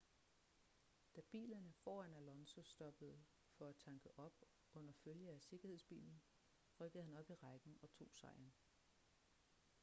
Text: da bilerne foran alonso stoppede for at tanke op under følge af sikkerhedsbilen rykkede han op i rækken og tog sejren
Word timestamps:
da 1.15 1.21
bilerne 1.31 1.73
foran 1.73 2.13
alonso 2.15 2.63
stoppede 2.63 3.23
for 3.57 3.67
at 3.67 3.75
tanke 3.77 4.09
op 4.19 4.45
under 4.73 4.93
følge 4.93 5.31
af 5.31 5.41
sikkerhedsbilen 5.41 6.21
rykkede 6.79 7.03
han 7.03 7.13
op 7.17 7.29
i 7.29 7.33
rækken 7.35 7.77
og 7.81 7.91
tog 7.91 8.11
sejren 8.11 8.53